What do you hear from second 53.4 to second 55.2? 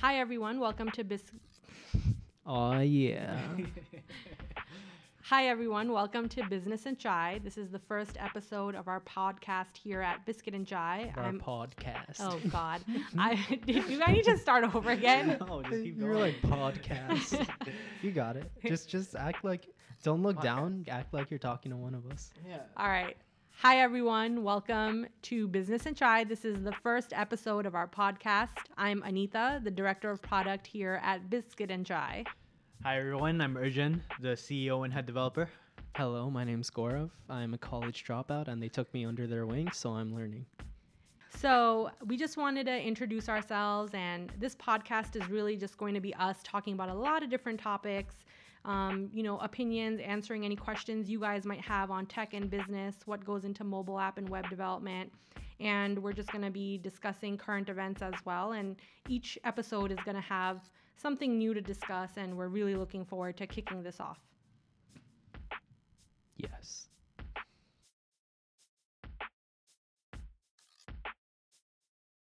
into mobile app and web development.